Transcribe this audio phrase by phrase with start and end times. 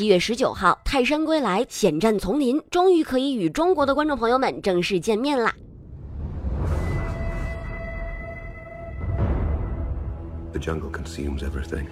[0.00, 5.54] 七月十九号，泰山归来，险战丛林，终于可以与中国的观众朋友们正式见面啦
[10.52, 11.84] ！The jungle consumes everything.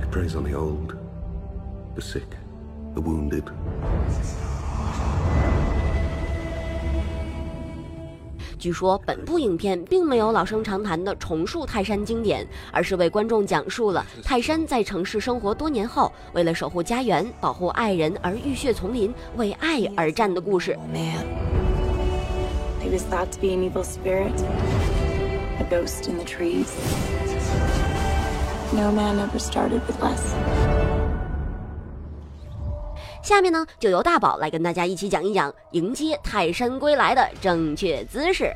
[0.00, 0.96] It preys on the old,
[1.94, 2.26] the sick,
[2.94, 3.44] the wounded.
[8.66, 20.76] 据说本部影片并没有老生常谈的重述泰山经典，而是为观众讲述了泰山在城市生活多年后，为了守护家园、保护爱人而浴血丛林，为爱而战的故事。
[33.26, 38.52] 下面呢，就由大宝来跟大家一起讲一讲迎接泰山归来的正确姿势。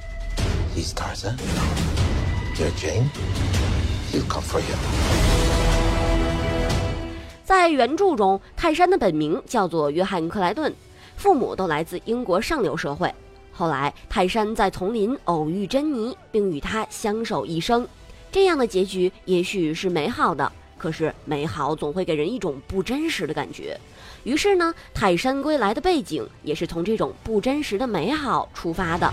[7.42, 10.72] 在原著中，泰山的本名叫做约翰·克莱顿，
[11.16, 13.12] 父母都来自英国上流社会。
[13.50, 17.84] 后来，泰山在丛林偶遇珍妮，并与她相守一生。
[18.30, 23.78] 这样的结局也许是美好的，可是美好总会给人一种不真实的感觉。
[24.24, 29.12] 于是呢，泰山归来的背景也是从这种不真实的美好出发的。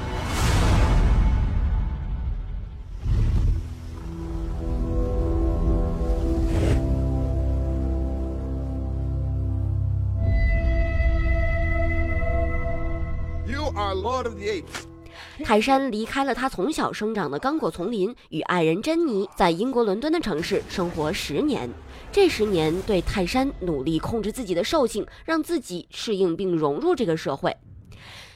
[13.46, 14.97] You are Lord of the Apes。
[15.46, 21.70] 泰山离开了他从小生长的刚果丛林，与爱人珍妮在英国伦敦的城市生活十年。
[22.12, 27.56] 这十年，对泰山努力控制自己的兽性，让自己适应并融入这个社会。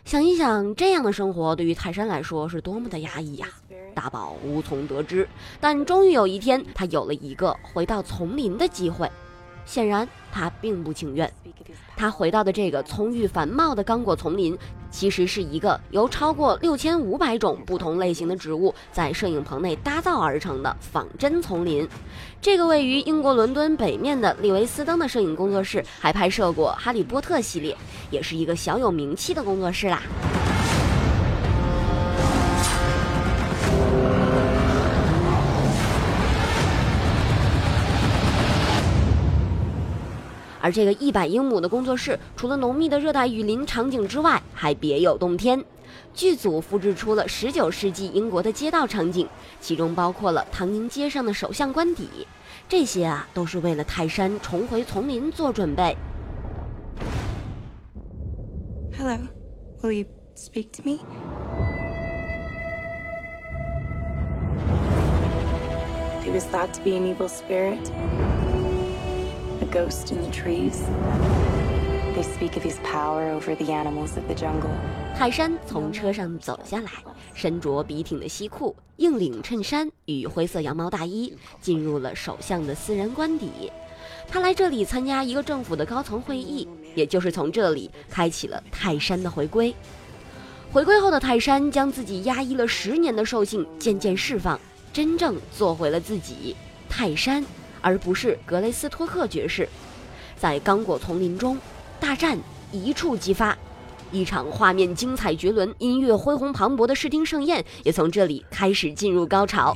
[0.06, 3.48] 想一想，这样的生活对于泰山来说是多么的压抑呀！
[3.96, 5.28] 大宝无从得知，
[5.60, 9.10] 但终于有一天，他有了一个回到丛林的机会。
[9.66, 11.32] 显然，他并不情愿。
[11.96, 14.58] 他回到的这个葱郁繁茂的刚果丛林，
[14.90, 21.88] 其实是一个由超过六千五百种不同类型的植物在摄影棚内搭造而成的仿真丛林。
[22.42, 27.78] 这个位于英国伦敦北面的利维斯登的摄影工作室，还拍摄过《哈利波特》系列，
[28.10, 30.02] 也是一个小有名气的工作室啦。
[40.72, 45.62] 而这个一百英亩的工作室，除了浓密的热带雨林场景之外，还别有洞天。
[46.14, 49.28] 剧组复制出了十九世纪英国的街道场景，
[49.60, 52.08] 其中包括了唐宁街上的首相官邸。
[52.70, 55.98] 这些啊，都是为了泰山重回丛林做准备。
[58.98, 59.18] Hello,
[59.82, 60.06] will you
[60.38, 61.00] speak to me?
[66.24, 67.92] He was thought to be an evil spirit.
[69.72, 70.84] Ghost in the trees.
[72.14, 74.70] They speak of his power over the animals of the jungle.
[75.18, 76.92] 泰山从车上走下来
[77.34, 83.72] 身着笔挺的西裤硬领衬衫与灰色羊毛大衣进入了首相的私人官邸。
[84.28, 89.74] 他来这里参加一个政府的高层会议也就是从这里开启了泰山的回归。
[90.74, 94.60] 回归后的泰山将自己压抑了十年的兽性渐渐释放
[94.92, 96.56] 真正做回了自己
[96.90, 97.46] 泰山
[97.82, 99.68] 而不是格雷斯托克爵士，
[100.36, 101.58] 在刚果丛林中，
[102.00, 102.38] 大战
[102.72, 103.58] 一触即发，
[104.12, 109.76] 一场画面精彩绝伦、音乐恢宏磅礴的视听盛宴也从这里开始进入高潮。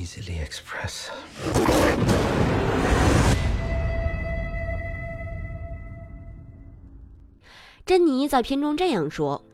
[7.85, 9.45] 珍妮在片中这样说：“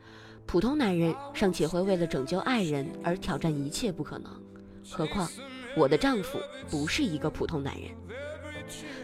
[0.48, 4.32] 普通男人尚且会为了拯救爱人而挑战一切不可能，
[4.90, 5.30] 何况
[5.76, 6.40] 我的丈夫
[6.70, 7.92] 不是一个普通男人。”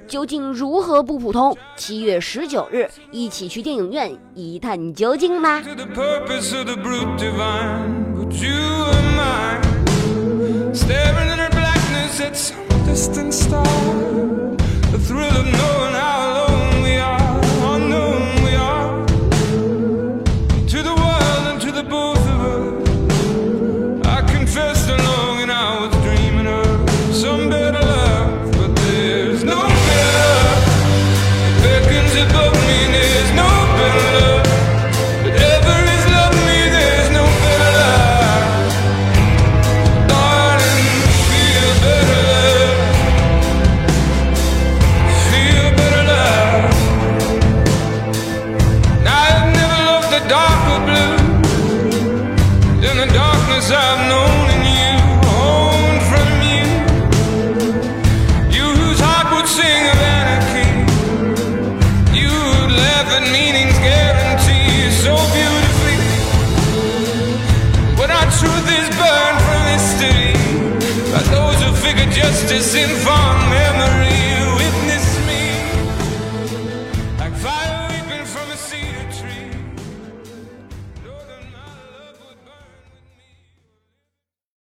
[0.08, 5.62] 究竟如何不普通七月十九日一起去电影院一探究竟吧
[12.98, 13.64] distant star
[14.92, 16.47] the thrill of knowing how
[72.58, 73.47] isn't fun